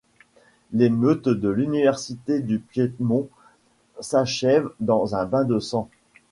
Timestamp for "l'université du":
1.49-2.57